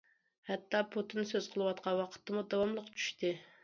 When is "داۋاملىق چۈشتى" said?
2.57-3.39